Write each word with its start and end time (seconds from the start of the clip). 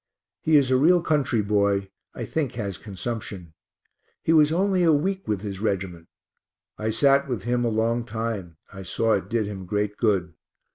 He 0.39 0.57
is 0.57 0.71
a 0.71 0.77
real 0.77 0.99
country 0.99 1.43
boy; 1.43 1.91
I 2.15 2.25
think 2.25 2.53
has 2.53 2.79
consumption. 2.79 3.53
He 4.23 4.33
was 4.33 4.51
only 4.51 4.81
a 4.81 4.91
week 4.91 5.27
with 5.27 5.41
his 5.41 5.59
reg't. 5.59 6.07
I 6.75 6.89
sat 6.89 7.27
with 7.27 7.43
him 7.43 7.63
a 7.63 7.69
long 7.69 8.03
time; 8.05 8.57
I 8.73 8.81
saw 8.81 9.13
[it] 9.13 9.29
did 9.29 9.45
him 9.45 9.67
great 9.67 9.97
good. 9.97 10.33